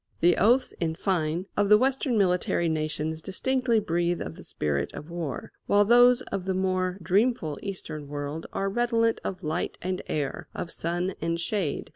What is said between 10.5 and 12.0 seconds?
of sun and shade.